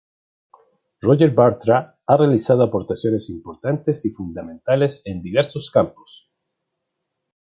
Roger 0.99 1.29
Bartra 1.31 1.99
ha 2.07 2.17
realizado 2.17 2.63
aportaciones 2.63 3.29
importantes 3.29 4.03
y 4.03 4.09
fundamentales 4.09 5.03
en 5.05 5.21
diversos 5.21 5.69
campos. 5.69 6.27